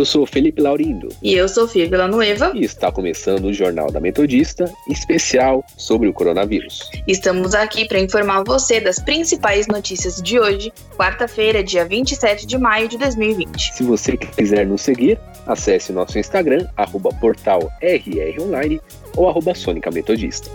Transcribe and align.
Eu 0.00 0.06
sou 0.06 0.24
Felipe 0.24 0.62
Laurindo. 0.62 1.10
E 1.22 1.34
eu 1.34 1.46
sou 1.46 1.68
Fia 1.68 1.86
Villanueva. 1.86 2.52
E 2.54 2.64
está 2.64 2.90
começando 2.90 3.44
o 3.44 3.52
Jornal 3.52 3.92
da 3.92 4.00
Metodista, 4.00 4.64
especial 4.88 5.62
sobre 5.76 6.08
o 6.08 6.12
coronavírus. 6.14 6.90
Estamos 7.06 7.54
aqui 7.54 7.86
para 7.86 7.98
informar 7.98 8.42
você 8.42 8.80
das 8.80 8.98
principais 8.98 9.66
notícias 9.66 10.16
de 10.22 10.40
hoje, 10.40 10.72
quarta-feira, 10.96 11.62
dia 11.62 11.84
27 11.84 12.46
de 12.46 12.56
maio 12.56 12.88
de 12.88 12.96
2020. 12.96 13.74
Se 13.74 13.82
você 13.82 14.16
quiser 14.16 14.66
nos 14.66 14.80
seguir, 14.80 15.20
acesse 15.46 15.92
nosso 15.92 16.18
Instagram, 16.18 16.66
arroba 16.78 17.10
portal 17.20 17.70
rronline 17.82 18.80
ou 19.18 19.28
arroba 19.28 19.54
Sônica 19.54 19.90
Metodista. 19.90 20.48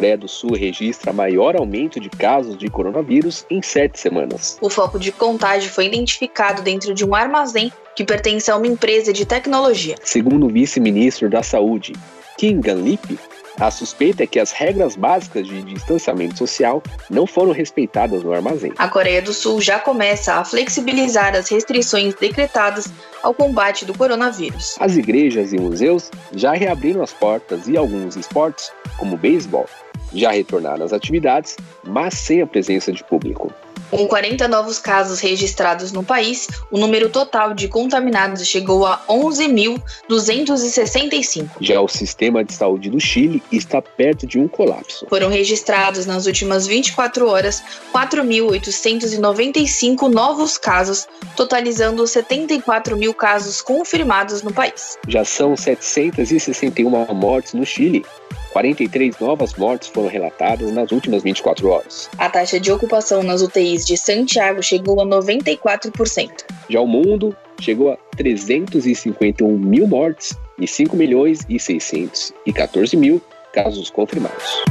Coreia 0.00 0.16
do 0.16 0.28
Sul 0.28 0.52
registra 0.54 1.12
maior 1.12 1.54
aumento 1.54 2.00
de 2.00 2.08
casos 2.08 2.56
de 2.56 2.70
coronavírus 2.70 3.44
em 3.50 3.60
sete 3.60 4.00
semanas. 4.00 4.56
O 4.62 4.70
foco 4.70 4.98
de 4.98 5.12
contágio 5.12 5.70
foi 5.70 5.84
identificado 5.84 6.62
dentro 6.62 6.94
de 6.94 7.04
um 7.04 7.14
armazém 7.14 7.70
que 7.94 8.02
pertence 8.02 8.50
a 8.50 8.56
uma 8.56 8.66
empresa 8.66 9.12
de 9.12 9.26
tecnologia. 9.26 9.96
Segundo 10.02 10.46
o 10.46 10.48
vice-ministro 10.48 11.28
da 11.28 11.42
Saúde, 11.42 11.92
Kim 12.38 12.62
Gan-lip, 12.62 13.18
a 13.58 13.70
suspeita 13.70 14.22
é 14.22 14.26
que 14.26 14.40
as 14.40 14.52
regras 14.52 14.96
básicas 14.96 15.46
de 15.46 15.60
distanciamento 15.60 16.38
social 16.38 16.82
não 17.10 17.26
foram 17.26 17.52
respeitadas 17.52 18.22
no 18.22 18.32
armazém. 18.32 18.72
A 18.78 18.88
Coreia 18.88 19.20
do 19.20 19.34
Sul 19.34 19.60
já 19.60 19.78
começa 19.78 20.36
a 20.36 20.44
flexibilizar 20.46 21.36
as 21.36 21.50
restrições 21.50 22.14
decretadas 22.14 22.88
ao 23.22 23.34
combate 23.34 23.84
do 23.84 23.92
coronavírus. 23.92 24.76
As 24.80 24.96
igrejas 24.96 25.52
e 25.52 25.58
museus 25.58 26.10
já 26.34 26.54
reabriram 26.54 27.02
as 27.02 27.12
portas 27.12 27.68
e 27.68 27.76
alguns 27.76 28.16
esportes, 28.16 28.72
como 28.96 29.18
beisebol, 29.18 29.66
já 30.12 30.30
retornaram 30.30 30.84
às 30.84 30.92
atividades, 30.92 31.56
mas 31.84 32.14
sem 32.14 32.42
a 32.42 32.46
presença 32.46 32.92
de 32.92 33.02
público. 33.04 33.52
Com 33.90 34.06
40 34.06 34.46
novos 34.46 34.78
casos 34.78 35.18
registrados 35.18 35.90
no 35.90 36.04
país, 36.04 36.46
o 36.70 36.78
número 36.78 37.10
total 37.10 37.52
de 37.52 37.66
contaminados 37.66 38.46
chegou 38.46 38.86
a 38.86 39.02
11.265. 39.08 41.48
Já 41.60 41.80
o 41.80 41.88
sistema 41.88 42.44
de 42.44 42.52
saúde 42.52 42.88
do 42.88 43.00
Chile 43.00 43.42
está 43.50 43.82
perto 43.82 44.28
de 44.28 44.38
um 44.38 44.46
colapso. 44.46 45.08
Foram 45.08 45.28
registrados 45.28 46.06
nas 46.06 46.26
últimas 46.26 46.68
24 46.68 47.28
horas 47.28 47.64
4.895 47.92 50.08
novos 50.08 50.56
casos, 50.56 51.08
totalizando 51.36 52.06
74 52.06 52.96
mil 52.96 53.12
casos 53.12 53.60
confirmados 53.60 54.42
no 54.42 54.52
país. 54.52 54.96
Já 55.08 55.24
são 55.24 55.56
761 55.56 57.12
mortes 57.12 57.54
no 57.54 57.66
Chile, 57.66 58.04
43 58.52 59.18
novas 59.20 59.54
mortes 59.54 59.88
foram 59.88 60.08
relatadas 60.08 60.72
nas 60.72 60.90
últimas 60.90 61.22
24 61.22 61.68
horas. 61.68 62.10
A 62.18 62.28
taxa 62.28 62.58
de 62.58 62.72
ocupação 62.72 63.22
nas 63.22 63.42
UTIs 63.42 63.69
de 63.78 63.96
Santiago 63.96 64.62
chegou 64.62 65.00
a 65.00 65.06
94%. 65.06 66.44
Já 66.68 66.80
o 66.80 66.86
mundo 66.86 67.36
chegou 67.60 67.92
a 67.92 67.96
351 68.16 69.56
mil 69.56 69.86
mortes 69.86 70.36
e 70.58 70.66
5 70.66 70.96
milhões 70.96 71.40
e 71.48 71.58
614 71.58 72.96
mil 72.96 73.20
casos 73.52 73.90
confirmados. 73.90 74.62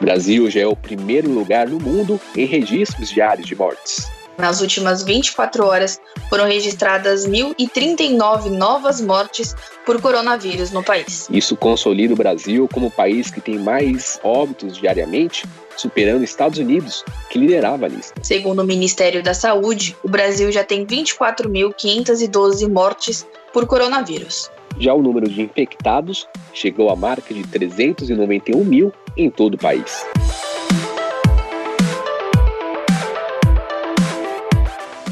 Brasil 0.00 0.50
já 0.50 0.60
é 0.60 0.66
o 0.66 0.76
primeiro 0.76 1.30
lugar 1.30 1.68
no 1.68 1.78
mundo 1.78 2.20
em 2.36 2.46
registros 2.46 3.10
diários 3.10 3.46
de 3.46 3.54
mortes. 3.54 4.17
Nas 4.38 4.60
últimas 4.60 5.02
24 5.02 5.66
horas, 5.66 6.00
foram 6.30 6.46
registradas 6.46 7.26
1.039 7.26 8.50
novas 8.50 9.00
mortes 9.00 9.56
por 9.84 10.00
coronavírus 10.00 10.70
no 10.70 10.84
país. 10.84 11.28
Isso 11.28 11.56
consolida 11.56 12.14
o 12.14 12.16
Brasil 12.16 12.68
como 12.72 12.86
o 12.86 12.90
país 12.90 13.32
que 13.32 13.40
tem 13.40 13.58
mais 13.58 14.20
óbitos 14.22 14.78
diariamente, 14.78 15.44
superando 15.76 16.22
Estados 16.22 16.60
Unidos, 16.60 17.04
que 17.30 17.38
liderava 17.38 17.86
a 17.86 17.88
lista. 17.88 18.14
Segundo 18.22 18.60
o 18.60 18.64
Ministério 18.64 19.24
da 19.24 19.34
Saúde, 19.34 19.96
o 20.04 20.08
Brasil 20.08 20.52
já 20.52 20.62
tem 20.62 20.86
24.512 20.86 22.68
mortes 22.70 23.26
por 23.52 23.66
coronavírus. 23.66 24.48
Já 24.78 24.94
o 24.94 25.02
número 25.02 25.28
de 25.28 25.42
infectados 25.42 26.28
chegou 26.54 26.90
à 26.90 26.96
marca 26.96 27.34
de 27.34 27.42
391 27.42 28.64
mil 28.64 28.92
em 29.16 29.28
todo 29.28 29.54
o 29.54 29.58
país. 29.58 30.06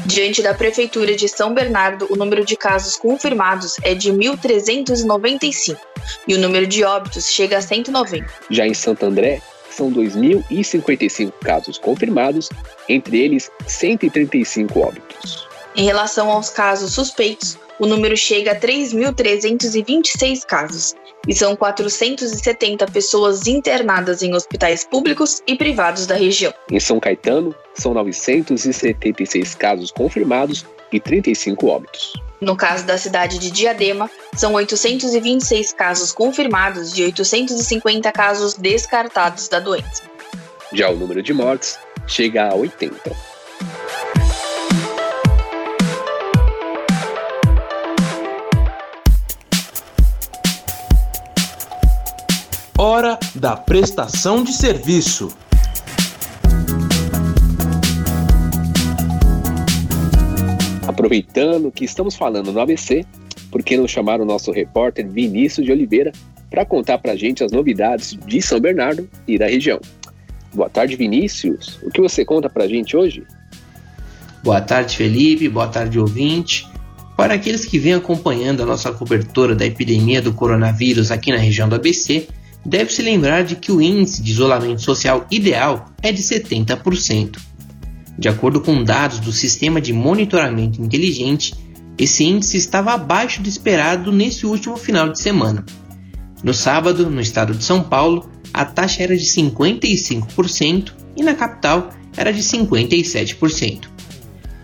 Diante 0.07 0.41
da 0.41 0.53
Prefeitura 0.53 1.17
de 1.17 1.27
São 1.27 1.53
Bernardo, 1.53 2.07
o 2.09 2.15
número 2.15 2.45
de 2.45 2.55
casos 2.55 2.95
confirmados 2.95 3.75
é 3.83 3.93
de 3.93 4.09
1.395 4.09 5.77
e 6.25 6.33
o 6.33 6.39
número 6.39 6.65
de 6.65 6.81
óbitos 6.85 7.29
chega 7.29 7.57
a 7.57 7.61
190. 7.61 8.25
Já 8.49 8.65
em 8.65 8.73
Santo 8.73 9.05
André, 9.05 9.41
são 9.69 9.91
2.055 9.91 11.33
casos 11.43 11.77
confirmados, 11.77 12.47
entre 12.87 13.19
eles 13.19 13.51
135 13.67 14.79
óbitos. 14.79 15.45
Em 15.75 15.83
relação 15.83 16.31
aos 16.31 16.49
casos 16.49 16.93
suspeitos, 16.93 17.57
o 17.79 17.85
número 17.85 18.15
chega 18.17 18.51
a 18.51 18.59
3.326 18.59 20.45
casos 20.45 20.95
e 21.27 21.33
são 21.33 21.55
470 21.55 22.85
pessoas 22.87 23.47
internadas 23.47 24.23
em 24.23 24.33
hospitais 24.33 24.83
públicos 24.85 25.41
e 25.45 25.55
privados 25.55 26.07
da 26.07 26.15
região. 26.15 26.53
Em 26.71 26.79
São 26.79 26.99
Caetano, 26.99 27.53
são 27.73 27.93
976 27.93 29.55
casos 29.55 29.91
confirmados 29.91 30.65
e 30.91 30.99
35 30.99 31.67
óbitos. 31.67 32.13
No 32.39 32.55
caso 32.55 32.85
da 32.85 32.97
cidade 32.97 33.39
de 33.39 33.51
Diadema, 33.51 34.09
são 34.35 34.53
826 34.53 35.73
casos 35.73 36.11
confirmados 36.11 36.97
e 36.97 37.03
850 37.03 38.11
casos 38.11 38.53
descartados 38.53 39.47
da 39.47 39.59
doença. 39.59 40.03
Já 40.71 40.89
o 40.89 40.95
número 40.95 41.23
de 41.23 41.33
mortes 41.33 41.79
chega 42.05 42.49
a 42.49 42.55
80. 42.55 43.36
Hora 52.89 53.19
da 53.35 53.53
prestação 53.53 54.45
de 54.45 54.53
serviço. 54.53 55.27
Aproveitando 60.87 61.69
que 61.69 61.83
estamos 61.83 62.15
falando 62.15 62.53
no 62.53 62.61
ABC, 62.61 63.05
por 63.51 63.61
que 63.61 63.75
não 63.75 63.89
chamar 63.89 64.21
o 64.21 64.25
nosso 64.25 64.53
repórter 64.53 65.05
Vinícius 65.05 65.65
de 65.65 65.71
Oliveira 65.73 66.13
para 66.49 66.65
contar 66.65 66.99
para 66.99 67.11
a 67.11 67.15
gente 67.17 67.43
as 67.43 67.51
novidades 67.51 68.17
de 68.25 68.41
São 68.41 68.57
Bernardo 68.57 69.09
e 69.27 69.37
da 69.37 69.47
região? 69.47 69.81
Boa 70.53 70.69
tarde, 70.69 70.95
Vinícius. 70.95 71.77
O 71.83 71.91
que 71.91 71.99
você 71.99 72.23
conta 72.23 72.49
para 72.49 72.63
a 72.63 72.67
gente 72.69 72.95
hoje? 72.95 73.21
Boa 74.41 74.61
tarde, 74.61 74.95
Felipe. 74.95 75.49
Boa 75.49 75.67
tarde, 75.67 75.99
ouvinte. 75.99 76.65
Para 77.17 77.33
aqueles 77.33 77.65
que 77.65 77.79
vêm 77.79 77.95
acompanhando 77.95 78.63
a 78.63 78.65
nossa 78.65 78.93
cobertura 78.93 79.53
da 79.53 79.65
epidemia 79.65 80.21
do 80.21 80.31
coronavírus 80.31 81.11
aqui 81.11 81.33
na 81.33 81.37
região 81.37 81.67
do 81.67 81.75
ABC, 81.75 82.29
deve-se 82.65 83.01
lembrar 83.01 83.43
de 83.43 83.55
que 83.55 83.71
o 83.71 83.81
índice 83.81 84.21
de 84.21 84.31
isolamento 84.31 84.81
social 84.81 85.25
ideal 85.31 85.91
é 86.01 86.11
de 86.11 86.21
70%. 86.21 87.37
De 88.17 88.27
acordo 88.27 88.61
com 88.61 88.83
dados 88.83 89.19
do 89.19 89.31
Sistema 89.31 89.79
de 89.79 89.93
Monitoramento 89.93 90.81
Inteligente, 90.81 91.53
esse 91.97 92.23
índice 92.23 92.57
estava 92.57 92.93
abaixo 92.93 93.41
do 93.41 93.49
esperado 93.49 94.11
nesse 94.11 94.45
último 94.45 94.77
final 94.77 95.09
de 95.09 95.19
semana. 95.19 95.65
No 96.43 96.53
sábado, 96.53 97.09
no 97.09 97.21
estado 97.21 97.53
de 97.53 97.63
São 97.63 97.81
Paulo, 97.81 98.29
a 98.53 98.65
taxa 98.65 99.03
era 99.03 99.17
de 99.17 99.25
55% 99.25 100.93
e 101.15 101.23
na 101.23 101.33
capital 101.33 101.89
era 102.15 102.31
de 102.31 102.41
57%. 102.41 103.87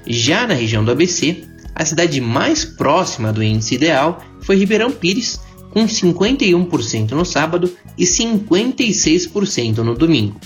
Já 0.05 0.45
na 0.45 0.53
região 0.53 0.83
do 0.83 0.91
ABC, 0.91 1.43
a 1.75 1.85
cidade 1.85 2.19
mais 2.21 2.65
próxima 2.65 3.31
do 3.31 3.43
índice 3.43 3.75
ideal 3.75 4.23
foi 4.41 4.55
Ribeirão 4.55 4.91
Pires, 4.91 5.39
com 5.73 5.85
51% 5.87 7.13
no 7.13 7.25
sábado 7.25 7.75
e 7.97 8.03
56% 8.03 9.77
no 9.77 9.95
domingo. 9.95 10.39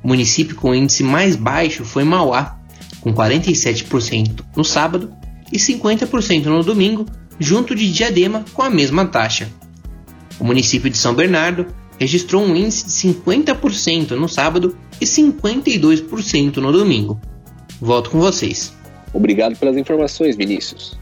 O 0.00 0.06
município 0.06 0.54
com 0.54 0.72
índice 0.72 1.02
mais 1.02 1.34
baixo 1.34 1.84
foi 1.84 2.04
Mauá, 2.04 2.60
com 3.00 3.12
47% 3.12 4.44
no 4.56 4.62
sábado 4.62 5.12
e 5.52 5.58
50% 5.58 6.44
no 6.44 6.62
domingo, 6.62 7.04
junto 7.36 7.74
de 7.74 7.92
Diadema 7.92 8.44
com 8.54 8.62
a 8.62 8.70
mesma 8.70 9.04
taxa. 9.04 9.50
O 10.38 10.44
município 10.44 10.88
de 10.88 10.96
São 10.96 11.14
Bernardo 11.14 11.66
registrou 11.98 12.44
um 12.44 12.54
índice 12.54 12.84
de 12.86 13.14
50% 13.14 14.12
no 14.12 14.28
sábado 14.28 14.76
e 15.00 15.04
52% 15.04 16.58
no 16.58 16.70
domingo. 16.70 17.20
Volto 17.80 18.10
com 18.10 18.20
vocês. 18.20 18.72
Obrigado 19.12 19.56
pelas 19.56 19.76
informações, 19.76 20.36
Vinícius. 20.36 20.96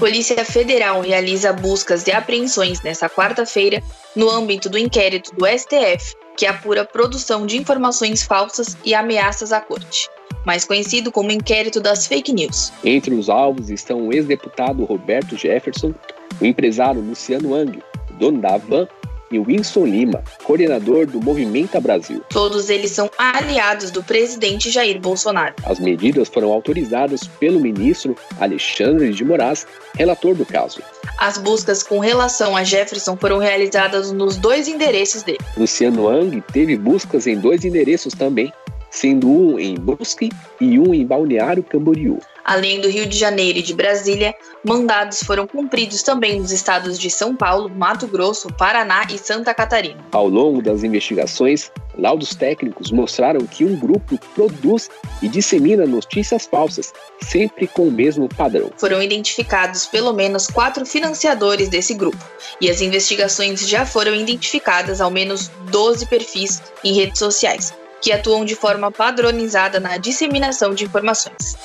Polícia 0.00 0.42
Federal 0.46 1.02
realiza 1.02 1.52
buscas 1.52 2.06
e 2.06 2.10
apreensões 2.10 2.80
nesta 2.80 3.06
quarta-feira 3.06 3.82
no 4.16 4.30
âmbito 4.30 4.70
do 4.70 4.78
inquérito 4.78 5.30
do 5.36 5.46
STF, 5.46 6.16
que 6.38 6.46
apura 6.46 6.86
produção 6.86 7.44
de 7.44 7.58
informações 7.58 8.22
falsas 8.22 8.78
e 8.82 8.94
ameaças 8.94 9.52
à 9.52 9.60
corte, 9.60 10.08
mais 10.46 10.64
conhecido 10.64 11.12
como 11.12 11.30
inquérito 11.30 11.82
das 11.82 12.06
fake 12.06 12.32
news. 12.32 12.72
Entre 12.82 13.14
os 13.14 13.28
alvos 13.28 13.68
estão 13.68 14.08
o 14.08 14.12
ex-deputado 14.14 14.84
Roberto 14.84 15.36
Jefferson, 15.36 15.92
o 16.40 16.46
empresário 16.46 17.02
Luciano 17.02 17.54
Ang, 17.54 17.82
dono 18.18 18.40
da 18.40 18.54
Avan 18.54 18.88
e 19.30 19.38
Winston 19.38 19.86
Lima, 19.86 20.22
coordenador 20.44 21.06
do 21.06 21.20
Movimento 21.20 21.80
Brasil. 21.80 22.22
Todos 22.30 22.68
eles 22.68 22.90
são 22.90 23.10
aliados 23.16 23.90
do 23.90 24.02
presidente 24.02 24.70
Jair 24.70 25.00
Bolsonaro. 25.00 25.54
As 25.64 25.78
medidas 25.78 26.28
foram 26.28 26.52
autorizadas 26.52 27.26
pelo 27.38 27.60
ministro 27.60 28.16
Alexandre 28.40 29.12
de 29.12 29.24
Moraes, 29.24 29.66
relator 29.94 30.34
do 30.34 30.44
caso. 30.44 30.80
As 31.18 31.38
buscas 31.38 31.82
com 31.82 31.98
relação 31.98 32.56
a 32.56 32.64
Jefferson 32.64 33.16
foram 33.16 33.38
realizadas 33.38 34.10
nos 34.10 34.36
dois 34.36 34.68
endereços 34.68 35.22
dele. 35.22 35.38
Luciano 35.56 36.08
Ang 36.08 36.42
teve 36.52 36.76
buscas 36.76 37.26
em 37.26 37.38
dois 37.38 37.64
endereços 37.64 38.14
também, 38.14 38.52
sendo 38.90 39.28
um 39.28 39.58
em 39.58 39.74
Brusque 39.74 40.30
e 40.60 40.78
um 40.78 40.92
em 40.92 41.06
Balneário 41.06 41.62
Camboriú. 41.62 42.18
Além 42.44 42.80
do 42.80 42.88
Rio 42.88 43.06
de 43.06 43.16
Janeiro 43.16 43.58
e 43.58 43.62
de 43.62 43.74
Brasília, 43.74 44.34
mandados 44.64 45.22
foram 45.22 45.46
cumpridos 45.46 46.02
também 46.02 46.40
nos 46.40 46.50
estados 46.50 46.98
de 46.98 47.10
São 47.10 47.36
Paulo, 47.36 47.68
Mato 47.68 48.06
Grosso, 48.06 48.48
Paraná 48.54 49.06
e 49.08 49.18
Santa 49.18 49.54
Catarina. 49.54 50.04
Ao 50.10 50.26
longo 50.26 50.60
das 50.62 50.82
investigações, 50.82 51.70
laudos 51.96 52.34
técnicos 52.34 52.90
mostraram 52.90 53.46
que 53.46 53.64
um 53.64 53.76
grupo 53.76 54.18
produz 54.34 54.90
e 55.22 55.28
dissemina 55.28 55.86
notícias 55.86 56.46
falsas, 56.46 56.92
sempre 57.22 57.66
com 57.66 57.88
o 57.88 57.92
mesmo 57.92 58.28
padrão. 58.28 58.70
Foram 58.78 59.02
identificados 59.02 59.86
pelo 59.86 60.12
menos 60.12 60.46
quatro 60.46 60.84
financiadores 60.84 61.68
desse 61.68 61.94
grupo, 61.94 62.18
e 62.60 62.70
as 62.70 62.80
investigações 62.80 63.68
já 63.68 63.84
foram 63.84 64.14
identificadas 64.14 65.00
ao 65.00 65.10
menos 65.10 65.48
12 65.70 66.06
perfis 66.06 66.62
em 66.82 66.94
redes 66.94 67.18
sociais, 67.18 67.72
que 68.00 68.12
atuam 68.12 68.44
de 68.44 68.54
forma 68.54 68.90
padronizada 68.90 69.78
na 69.78 69.96
disseminação 69.96 70.74
de 70.74 70.84
informações. 70.84 71.56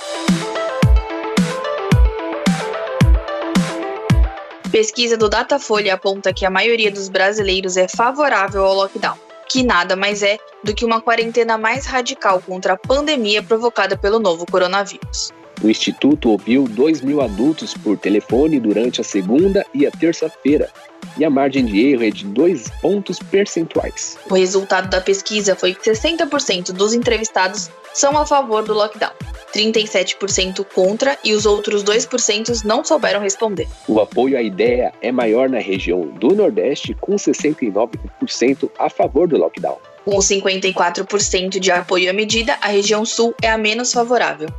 Pesquisa 4.71 5.15
do 5.15 5.29
Datafolha 5.29 5.93
aponta 5.93 6.33
que 6.33 6.45
a 6.45 6.49
maioria 6.49 6.91
dos 6.91 7.07
brasileiros 7.07 7.77
é 7.77 7.87
favorável 7.87 8.65
ao 8.65 8.75
lockdown, 8.75 9.17
que 9.47 9.63
nada 9.63 9.95
mais 9.95 10.21
é 10.21 10.37
do 10.63 10.73
que 10.73 10.83
uma 10.83 10.99
quarentena 10.99 11.57
mais 11.57 11.85
radical 11.85 12.41
contra 12.41 12.73
a 12.73 12.77
pandemia 12.77 13.41
provocada 13.41 13.97
pelo 13.97 14.19
novo 14.19 14.45
coronavírus. 14.45 15.31
O 15.63 15.69
Instituto 15.69 16.29
ouviu 16.29 16.65
2 16.67 17.01
mil 17.01 17.21
adultos 17.21 17.73
por 17.73 17.97
telefone 17.97 18.59
durante 18.59 18.99
a 18.99 19.03
segunda 19.03 19.65
e 19.73 19.88
a 19.88 19.91
terça-feira, 19.91 20.69
e 21.17 21.25
a 21.25 21.29
margem 21.29 21.65
de 21.65 21.79
erro 21.88 22.03
é 22.03 22.09
de 22.09 22.25
2 22.25 22.69
pontos 22.81 23.19
percentuais. 23.19 24.17
O 24.29 24.33
resultado 24.33 24.89
da 24.89 25.01
pesquisa 25.01 25.56
foi 25.56 25.73
que 25.73 25.89
60% 25.89 26.71
dos 26.71 26.94
entrevistados 26.94 27.69
são 27.94 28.17
a 28.17 28.25
favor 28.25 28.63
do 28.63 28.73
lockdown, 28.73 29.13
37% 29.53 30.65
contra 30.73 31.17
e 31.23 31.33
os 31.33 31.45
outros 31.45 31.83
2% 31.83 32.65
não 32.65 32.83
souberam 32.83 33.21
responder. 33.21 33.67
O 33.88 34.01
apoio 34.01 34.38
à 34.38 34.41
ideia 34.41 34.94
é 35.01 35.12
maior 35.12 35.50
na 35.50 35.59
região 35.59 36.01
do 36.01 36.35
Nordeste, 36.35 36.94
com 37.00 37.15
69% 37.15 38.69
a 38.77 38.89
favor 38.89 39.27
do 39.27 39.38
lockdown. 39.38 39.77
Com 40.03 40.17
54% 40.17 41.57
de 41.57 41.71
apoio 41.71 42.09
à 42.09 42.13
medida, 42.13 42.57
a 42.62 42.67
região 42.67 43.06
Sul 43.06 43.33
é 43.41 43.50
a 43.50 43.57
menos 43.57 43.91
favorável. 43.91 44.50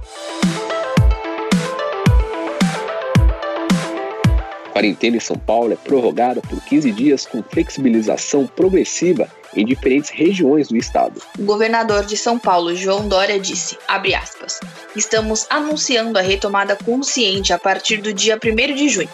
Quarentena 4.76 5.16
em 5.16 5.20
São 5.20 5.38
Paulo 5.38 5.72
é 5.72 5.76
prorrogada 5.76 6.42
por 6.42 6.60
15 6.62 6.92
dias 6.92 7.24
com 7.24 7.42
flexibilização 7.42 8.46
progressiva 8.46 9.26
em 9.56 9.64
diferentes 9.64 10.10
regiões 10.10 10.68
do 10.68 10.76
estado. 10.76 11.22
O 11.38 11.44
governador 11.44 12.04
de 12.04 12.14
São 12.14 12.38
Paulo, 12.38 12.76
João 12.76 13.08
Dória, 13.08 13.40
disse, 13.40 13.78
aspas, 13.88 14.60
estamos 14.94 15.46
anunciando 15.48 16.18
a 16.18 16.22
retomada 16.22 16.76
consciente 16.76 17.54
a 17.54 17.58
partir 17.58 18.02
do 18.02 18.12
dia 18.12 18.36
1 18.36 18.74
de 18.74 18.88
junho. 18.90 19.08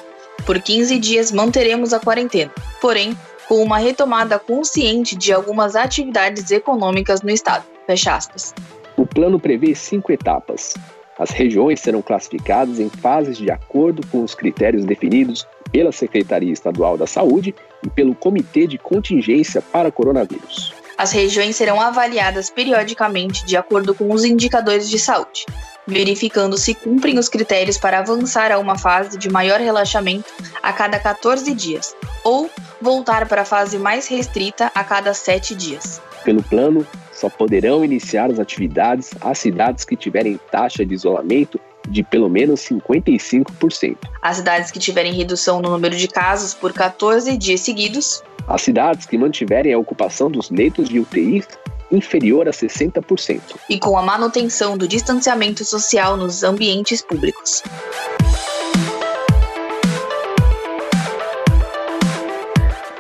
Por 0.45 0.61
15 0.61 0.99
dias 0.99 1.31
manteremos 1.31 1.93
a 1.93 2.01
quarentena, 2.01 2.51
porém, 2.81 3.17
com 3.47 3.63
uma 3.63 3.79
retomada 3.79 4.41
consciente 4.41 5.15
de 5.15 5.33
algumas 5.33 5.77
atividades 5.77 6.51
econômicas 6.51 7.23
no 7.23 7.31
estado. 7.31 7.65
Fecha 7.87 8.17
aspas. 8.17 8.53
O 8.97 9.07
plano 9.07 9.39
prevê 9.39 9.77
cinco 9.77 10.11
etapas. 10.11 10.75
As 11.19 11.31
regiões 11.31 11.79
serão 11.79 12.03
classificadas 12.03 12.81
em 12.81 12.89
fases 12.89 13.37
de 13.37 13.49
acordo 13.49 14.05
com 14.09 14.25
os 14.25 14.35
critérios 14.35 14.85
definidos 14.85 15.47
pela 15.73 15.91
Secretaria 15.91 16.53
Estadual 16.53 16.99
da 16.99 17.07
Saúde 17.07 17.55
e 17.85 17.91
pelo 17.91 18.15
Comitê 18.15 18.67
de 18.67 18.79
Contingência 18.79 19.61
para 19.61 19.91
Coronavírus. 19.91 20.75
As 20.97 21.11
regiões 21.11 21.57
serão 21.57 21.81
avaliadas 21.81 22.51
periodicamente 22.51 23.45
de 23.45 23.57
acordo 23.57 23.95
com 23.95 24.13
os 24.13 24.25
indicadores 24.25 24.89
de 24.89 24.99
saúde, 24.99 25.47
verificando 25.87 26.57
se 26.57 26.75
cumprem 26.75 27.19
os 27.19 27.29
critérios 27.29 27.79
para 27.79 27.99
avançar 27.99 28.53
a 28.53 28.59
uma 28.59 28.79
fase 28.79 29.19
de 29.19 29.29
maior 29.29 29.59
relaxamento 29.59 30.31
a 30.63 30.73
cada 30.73 30.99
14 30.99 31.53
dias, 31.55 31.97
ou 32.23 32.49
voltar 32.81 33.27
para 33.27 33.43
a 33.43 33.45
fase 33.45 33.79
mais 33.79 34.07
restrita 34.07 34.71
a 34.75 34.85
cada 34.85 35.15
7 35.15 35.55
dias. 35.55 36.01
Pelo 36.25 36.43
plano, 36.43 36.87
só 37.13 37.29
poderão 37.29 37.85
iniciar 37.85 38.31
as 38.31 38.39
atividades 38.39 39.11
as 39.21 39.39
cidades 39.39 39.85
que 39.85 39.97
tiverem 39.97 40.41
taxa 40.51 40.85
de 40.85 40.95
isolamento 40.95 41.61
de 41.89 42.03
pelo 42.03 42.29
menos 42.29 42.61
55%. 42.61 43.97
As 44.21 44.37
cidades 44.37 44.71
que 44.71 44.79
tiverem 44.79 45.13
redução 45.13 45.61
no 45.61 45.71
número 45.71 45.97
de 45.97 46.09
casos 46.09 46.55
por 46.55 46.73
14 46.73 47.37
dias 47.37 47.61
seguidos. 47.61 48.23
As 48.47 48.63
cidades 48.63 49.07
que 49.07 49.19
mantiverem 49.19 49.73
a 49.73 49.79
ocupação 49.79 50.31
dos 50.31 50.51
leitos 50.51 50.89
de 50.89 51.01
UTI 51.01 51.45
inferior 51.91 52.49
a 52.49 52.53
60%. 52.53 53.41
E 53.69 53.79
com 53.79 53.99
a 53.99 54.03
manutenção 54.03 54.79
do 54.79 54.89
distanciamento 54.89 55.65
social 55.65 56.17
nos 56.17 56.43
ambientes 56.43 57.03
públicos. 57.03 57.63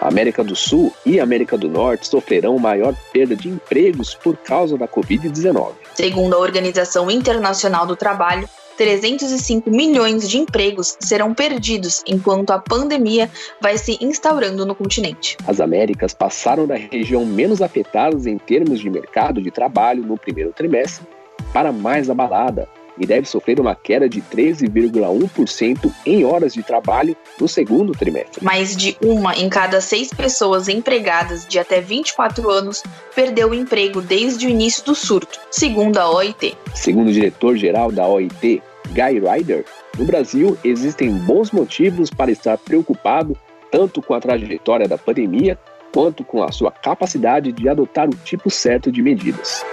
A 0.02 0.08
América 0.08 0.42
do 0.42 0.56
Sul 0.56 0.92
e 1.06 1.20
a 1.20 1.22
América 1.22 1.56
do 1.56 1.68
Norte 1.68 2.08
sofrerão 2.08 2.58
maior 2.58 2.92
perda 3.12 3.36
de 3.36 3.48
empregos 3.48 4.16
por 4.16 4.36
causa 4.36 4.76
da 4.76 4.88
Covid-19. 4.88 5.74
Segundo 5.94 6.34
a 6.34 6.40
Organização 6.40 7.08
Internacional 7.08 7.86
do 7.86 7.94
Trabalho, 7.94 8.48
305 8.76 9.70
milhões 9.70 10.28
de 10.28 10.38
empregos 10.38 10.96
serão 10.98 11.32
perdidos 11.32 12.02
enquanto 12.04 12.50
a 12.50 12.58
pandemia 12.58 13.30
vai 13.60 13.78
se 13.78 13.96
instaurando 14.00 14.66
no 14.66 14.74
continente. 14.74 15.36
As 15.46 15.60
Américas 15.60 16.12
passaram 16.12 16.66
da 16.66 16.74
região 16.74 17.24
menos 17.24 17.62
afetada 17.62 18.28
em 18.28 18.38
termos 18.38 18.80
de 18.80 18.90
mercado 18.90 19.40
de 19.40 19.52
trabalho 19.52 20.02
no 20.02 20.18
primeiro 20.18 20.52
trimestre 20.52 21.06
para 21.52 21.70
mais 21.70 22.10
abalada, 22.10 22.68
e 22.98 23.06
deve 23.06 23.26
sofrer 23.26 23.60
uma 23.60 23.74
queda 23.74 24.08
de 24.08 24.20
13,1% 24.20 25.92
em 26.04 26.24
horas 26.24 26.54
de 26.54 26.62
trabalho 26.62 27.16
no 27.40 27.48
segundo 27.48 27.92
trimestre. 27.92 28.44
Mais 28.44 28.76
de 28.76 28.96
uma 29.02 29.34
em 29.34 29.48
cada 29.48 29.80
seis 29.80 30.10
pessoas 30.10 30.68
empregadas 30.68 31.46
de 31.46 31.58
até 31.58 31.80
24 31.80 32.50
anos 32.50 32.82
perdeu 33.14 33.50
o 33.50 33.54
emprego 33.54 34.00
desde 34.00 34.46
o 34.46 34.50
início 34.50 34.84
do 34.84 34.94
surto, 34.94 35.38
segundo 35.50 35.98
a 35.98 36.10
OIT. 36.10 36.56
Segundo 36.74 37.08
o 37.08 37.12
diretor-geral 37.12 37.90
da 37.90 38.06
OIT, 38.06 38.62
Guy 38.88 39.20
Ryder, 39.20 39.64
no 39.98 40.04
Brasil 40.04 40.56
existem 40.64 41.10
bons 41.10 41.50
motivos 41.50 42.10
para 42.10 42.30
estar 42.30 42.58
preocupado 42.58 43.36
tanto 43.70 44.02
com 44.02 44.14
a 44.14 44.20
trajetória 44.20 44.86
da 44.86 44.98
pandemia 44.98 45.58
quanto 45.92 46.24
com 46.24 46.42
a 46.42 46.50
sua 46.50 46.70
capacidade 46.70 47.52
de 47.52 47.68
adotar 47.68 48.08
o 48.08 48.14
tipo 48.24 48.50
certo 48.50 48.90
de 48.90 49.02
medidas. 49.02 49.64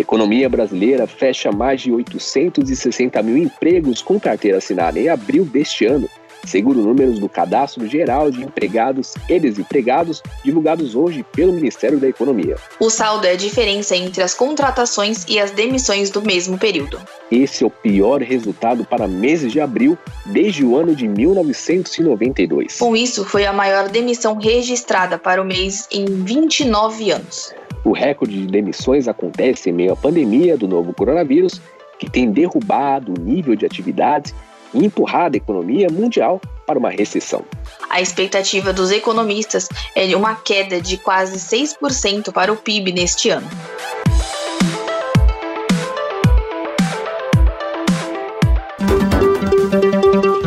Economia 0.00 0.48
brasileira 0.48 1.06
fecha 1.06 1.52
mais 1.52 1.80
de 1.80 1.92
860 1.92 3.22
mil 3.22 3.36
empregos 3.36 4.02
com 4.02 4.18
carteira 4.18 4.58
assinada 4.58 4.98
em 4.98 5.08
abril 5.08 5.44
deste 5.44 5.84
ano, 5.84 6.08
segundo 6.46 6.82
números 6.82 7.18
do 7.18 7.28
Cadastro 7.28 7.86
Geral 7.86 8.30
de 8.30 8.42
Empregados 8.42 9.14
e 9.28 9.38
Desempregados, 9.38 10.22
divulgados 10.44 10.94
hoje 10.94 11.24
pelo 11.32 11.52
Ministério 11.52 11.98
da 11.98 12.08
Economia. 12.08 12.56
O 12.78 12.90
saldo 12.90 13.26
é 13.26 13.32
a 13.32 13.36
diferença 13.36 13.96
entre 13.96 14.22
as 14.22 14.34
contratações 14.34 15.24
e 15.28 15.38
as 15.38 15.50
demissões 15.50 16.10
do 16.10 16.22
mesmo 16.22 16.58
período. 16.58 17.00
Esse 17.30 17.64
é 17.64 17.66
o 17.66 17.70
pior 17.70 18.20
resultado 18.20 18.84
para 18.84 19.08
meses 19.08 19.52
de 19.52 19.60
abril 19.60 19.98
desde 20.26 20.64
o 20.64 20.76
ano 20.76 20.94
de 20.94 21.08
1992. 21.08 22.78
Com 22.78 22.96
isso, 22.96 23.24
foi 23.24 23.46
a 23.46 23.52
maior 23.52 23.88
demissão 23.88 24.36
registrada 24.36 25.18
para 25.18 25.42
o 25.42 25.44
mês 25.44 25.88
em 25.90 26.04
29 26.04 27.10
anos. 27.10 27.54
O 27.84 27.92
recorde 27.92 28.40
de 28.40 28.46
demissões 28.46 29.06
acontece 29.06 29.68
em 29.68 29.72
meio 29.72 29.92
à 29.92 29.96
pandemia 29.96 30.56
do 30.56 30.66
novo 30.66 30.94
coronavírus, 30.94 31.60
que 31.98 32.08
tem 32.08 32.30
derrubado 32.30 33.12
o 33.12 33.20
nível 33.20 33.54
de 33.54 33.66
atividades 33.66 34.34
e 34.72 34.84
empurrado 34.84 35.36
a 35.36 35.38
economia 35.38 35.88
mundial 35.92 36.40
para 36.66 36.78
uma 36.78 36.90
recessão. 36.90 37.44
A 37.90 38.00
expectativa 38.00 38.72
dos 38.72 38.90
economistas 38.90 39.68
é 39.94 40.06
de 40.06 40.14
uma 40.14 40.34
queda 40.34 40.80
de 40.80 40.96
quase 40.96 41.36
6% 41.38 42.32
para 42.32 42.50
o 42.52 42.56
PIB 42.56 42.92
neste 42.92 43.28
ano. 43.28 43.48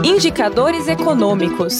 Indicadores 0.03 0.87
econômicos. 0.87 1.79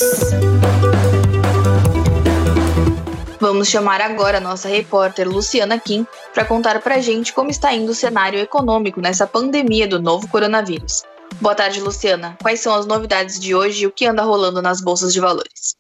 Vamos 3.40 3.68
chamar 3.68 4.02
agora 4.02 4.40
a 4.40 4.42
nossa 4.42 4.68
repórter 4.68 5.30
Luciana 5.30 5.80
Kim 5.80 6.08
para 6.34 6.44
contar 6.44 6.82
para 6.82 7.00
gente 7.00 7.32
como 7.34 7.52
está 7.52 7.72
indo 7.72 7.92
o 7.92 7.96
cenário 7.96 8.40
econômico 8.40 9.00
nessa 9.00 9.28
pandemia 9.28 9.88
do 9.88 10.02
novo 10.02 10.28
coronavírus. 10.28 11.04
Boa 11.40 11.54
tarde, 11.54 11.80
Luciana. 11.80 12.36
Quais 12.42 12.62
são 12.62 12.74
as 12.74 12.88
novidades 12.88 13.40
de 13.40 13.54
hoje 13.54 13.84
e 13.84 13.88
o 13.88 13.92
que 13.92 14.08
anda 14.08 14.24
rolando 14.24 14.60
nas 14.60 14.82
bolsas 14.82 15.14
de 15.14 15.20
valores? 15.20 15.76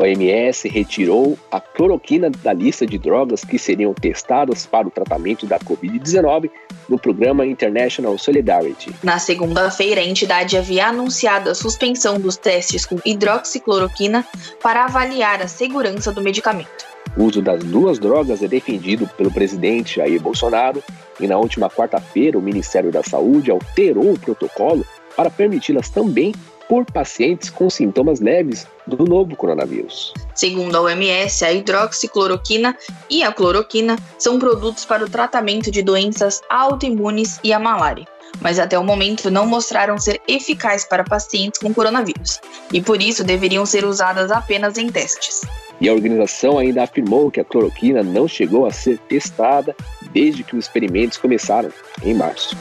OMS 0.06 0.70
retirou 0.70 1.38
a 1.52 1.60
cloroquina 1.60 2.30
da 2.30 2.54
lista 2.54 2.86
de 2.86 2.98
drogas 2.98 3.44
que 3.44 3.58
seriam 3.58 3.94
testadas 3.94 4.66
para 4.66 4.88
o 4.88 4.92
tratamento 4.92 5.48
da 5.48 5.58
Covid-19 5.58 6.50
no 6.88 7.00
programa 7.00 7.46
International 7.46 8.16
Solidarity. 8.18 8.94
Na 9.04 9.18
segunda-feira, 9.18 10.02
a 10.02 10.06
entidade 10.06 10.56
havia 10.56 10.88
anunciado 10.88 11.50
a 11.50 11.56
suspensão 11.56 12.20
dos 12.20 12.38
testes 12.38 12.86
com 12.86 13.00
hidroxicloroquina 13.04 14.24
para 14.62 14.86
avaliar 14.86 15.42
a 15.42 15.48
segurança 15.48 16.12
do 16.12 16.22
medicamento. 16.22 16.86
O 17.18 17.24
uso 17.24 17.42
das 17.42 17.64
duas 17.64 17.98
drogas 17.98 18.44
é 18.44 18.48
defendido 18.48 19.08
pelo 19.18 19.32
presidente 19.32 19.96
Jair 19.96 20.22
Bolsonaro 20.22 20.84
e 21.20 21.26
na 21.28 21.38
última 21.38 21.70
quarta-feira 21.70 22.38
o 22.38 22.42
Ministério 22.42 22.92
da 22.92 23.02
Saúde 23.02 23.50
alterou 23.50 24.14
o 24.14 24.20
protocolo 24.20 24.86
para 25.16 25.30
permiti-las 25.30 25.90
também 25.90 26.34
por 26.68 26.86
pacientes 26.86 27.50
com 27.50 27.70
sintomas 27.70 28.20
leves 28.20 28.68
do 28.88 29.04
novo 29.06 29.36
coronavírus. 29.36 30.14
Segundo 30.34 30.76
a 30.76 30.82
OMS, 30.82 31.44
a 31.46 31.54
hidroxicloroquina 31.54 32.78
e 33.10 33.24
a 33.24 33.32
cloroquina 33.32 33.98
são 34.18 34.40
produtos 34.40 34.86
para 34.86 35.04
o 35.04 35.10
tratamento 35.10 35.72
de 35.72 35.82
doenças 35.82 36.42
autoimunes 36.50 37.40
e 37.44 37.54
a 37.54 37.60
malária, 37.60 38.06
mas 38.42 38.60
até 38.60 38.78
o 38.78 38.84
momento 38.84 39.32
não 39.32 39.46
mostraram 39.46 39.98
ser 39.98 40.22
eficazes 40.28 40.88
para 40.88 41.04
pacientes 41.04 41.60
com 41.60 41.74
coronavírus 41.74 42.40
e 42.72 42.82
por 42.82 43.02
isso 43.02 43.24
deveriam 43.24 43.66
ser 43.66 43.86
usadas 43.86 44.32
apenas 44.32 44.78
em 44.78 44.90
testes. 44.90 45.42
E 45.80 45.90
a 45.90 45.94
organização 45.94 46.58
ainda 46.58 46.84
afirmou 46.84 47.30
que 47.30 47.40
a 47.40 47.44
cloroquina 47.44 48.02
não 48.02 48.28
chegou 48.28 48.66
a 48.66 48.72
ser 48.72 48.98
testada 48.98 49.76
desde 50.12 50.44
que 50.44 50.56
os 50.56 50.66
experimentos 50.66 51.18
começaram, 51.18 51.70
em 52.04 52.14
março. 52.14 52.56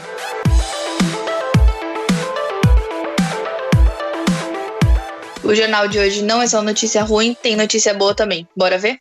O 5.44 5.54
jornal 5.54 5.86
de 5.86 5.98
hoje 5.98 6.22
não 6.22 6.40
é 6.40 6.46
só 6.46 6.62
notícia 6.62 7.02
ruim, 7.02 7.34
tem 7.34 7.54
notícia 7.54 7.92
boa 7.92 8.14
também. 8.14 8.48
Bora 8.56 8.78
ver? 8.78 8.96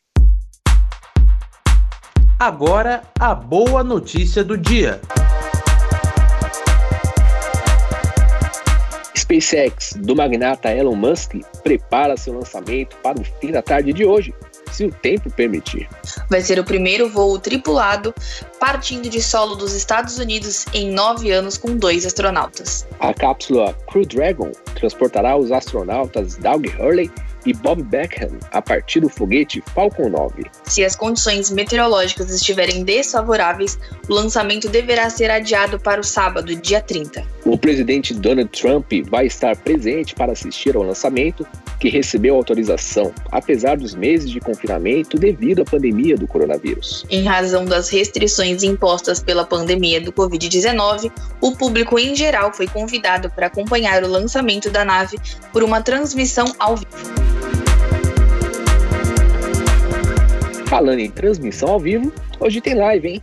Agora, 2.37 3.01
a 3.17 3.33
boa 3.33 3.81
notícia 3.81 4.43
do 4.43 4.57
dia. 4.57 4.99
SpaceX 9.15 9.93
do 9.95 10.13
magnata 10.13 10.69
Elon 10.69 10.97
Musk 10.97 11.35
prepara 11.63 12.17
seu 12.17 12.33
lançamento 12.33 12.97
para 12.97 13.21
o 13.21 13.23
fim 13.23 13.49
da 13.49 13.61
tarde 13.61 13.93
de 13.93 14.05
hoje, 14.05 14.33
se 14.73 14.85
o 14.85 14.91
tempo 14.91 15.31
permitir. 15.31 15.87
Vai 16.29 16.41
ser 16.41 16.59
o 16.59 16.63
primeiro 16.63 17.09
voo 17.09 17.37
tripulado 17.39 18.13
partindo 18.59 19.09
de 19.09 19.21
solo 19.21 19.55
dos 19.55 19.73
Estados 19.73 20.17
Unidos 20.17 20.65
em 20.73 20.91
nove 20.91 21.31
anos 21.31 21.57
com 21.57 21.75
dois 21.75 22.05
astronautas. 22.05 22.87
A 22.99 23.13
cápsula 23.13 23.73
Crew 23.91 24.05
Dragon 24.05 24.51
transportará 24.75 25.35
os 25.35 25.51
astronautas 25.51 26.35
Doug 26.37 26.65
Hurley 26.79 27.11
e 27.45 27.53
Bob 27.53 27.83
Beckham 27.83 28.39
a 28.51 28.61
partir 28.61 29.01
do 29.01 29.09
foguete 29.09 29.61
Falcon 29.73 30.09
9. 30.09 30.45
Se 30.63 30.83
as 30.83 30.95
condições 30.95 31.51
meteorológicas 31.51 32.31
estiverem 32.31 32.83
desfavoráveis, 32.83 33.77
o 34.07 34.13
lançamento 34.13 34.69
deverá 34.69 35.09
ser 35.09 35.29
adiado 35.29 35.79
para 35.79 35.99
o 35.99 36.03
sábado, 36.03 36.55
dia 36.55 36.81
30. 36.81 37.25
O 37.45 37.57
presidente 37.57 38.13
Donald 38.13 38.49
Trump 38.49 38.91
vai 39.09 39.25
estar 39.25 39.55
presente 39.57 40.15
para 40.15 40.31
assistir 40.31 40.75
ao 40.75 40.83
lançamento, 40.83 41.45
que 41.79 41.89
recebeu 41.89 42.35
autorização, 42.35 43.13
apesar 43.31 43.77
dos 43.77 43.93
meses 43.95 44.29
de 44.29 44.39
confinamento 44.39 45.17
devido 45.17 45.61
à 45.61 45.65
pandemia 45.65 46.15
do 46.15 46.27
coronavírus. 46.27 47.05
Em 47.09 47.23
razão 47.23 47.65
das 47.65 47.89
restrições 47.89 48.63
impostas 48.63 49.21
pela 49.21 49.45
pandemia 49.45 49.99
do 49.99 50.11
Covid-19, 50.11 51.11
o 51.41 51.55
público 51.55 51.99
em 51.99 52.15
geral 52.15 52.53
foi 52.53 52.67
convidado 52.67 53.29
para 53.29 53.47
acompanhar 53.47 54.03
o 54.03 54.07
lançamento 54.07 54.69
da 54.69 54.85
nave 54.85 55.17
por 55.51 55.63
uma 55.63 55.81
transmissão 55.81 56.53
ao 56.59 56.77
vivo. 56.77 57.33
Falando 60.67 60.99
em 60.99 61.11
transmissão 61.11 61.69
ao 61.69 61.79
vivo, 61.79 62.11
hoje 62.39 62.59
tem 62.59 62.73
live, 62.73 63.07
hein? 63.07 63.21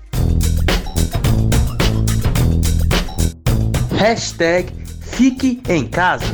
Hashtag 3.96 4.72
Fique 5.00 5.60
em 5.68 5.86
Casa. 5.86 6.24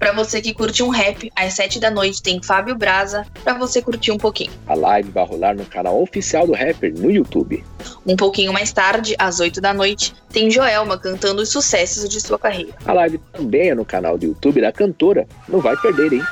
Para 0.00 0.12
você 0.12 0.40
que 0.40 0.54
curte 0.54 0.82
um 0.82 0.88
rap, 0.88 1.30
às 1.36 1.52
7 1.52 1.78
da 1.78 1.90
noite 1.90 2.22
tem 2.22 2.42
Fábio 2.42 2.74
Braza 2.74 3.26
para 3.44 3.52
você 3.52 3.82
curtir 3.82 4.10
um 4.10 4.16
pouquinho. 4.16 4.50
A 4.66 4.74
live 4.74 5.10
vai 5.10 5.26
rolar 5.26 5.54
no 5.54 5.66
canal 5.66 6.02
oficial 6.02 6.46
do 6.46 6.54
rapper 6.54 6.98
no 6.98 7.10
YouTube. 7.10 7.62
Um 8.06 8.16
pouquinho 8.16 8.50
mais 8.50 8.72
tarde, 8.72 9.14
às 9.18 9.40
8 9.40 9.60
da 9.60 9.74
noite, 9.74 10.14
tem 10.32 10.50
Joelma 10.50 10.96
cantando 10.96 11.42
os 11.42 11.50
sucessos 11.50 12.08
de 12.08 12.18
sua 12.18 12.38
carreira. 12.38 12.72
A 12.86 12.94
live 12.94 13.18
também 13.30 13.68
é 13.68 13.74
no 13.74 13.84
canal 13.84 14.16
do 14.16 14.24
YouTube 14.24 14.62
da 14.62 14.72
cantora. 14.72 15.28
Não 15.46 15.60
vai 15.60 15.76
perder, 15.76 16.14
hein? 16.14 16.22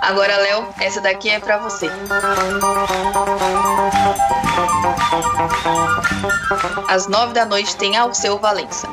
Agora, 0.00 0.36
Léo, 0.36 0.66
essa 0.80 1.00
daqui 1.00 1.28
é 1.28 1.38
para 1.38 1.58
você. 1.58 1.88
Às 6.88 7.06
nove 7.06 7.32
da 7.32 7.44
noite 7.46 7.76
tem 7.76 7.96
Alceu 7.96 8.38
Valença. 8.38 8.88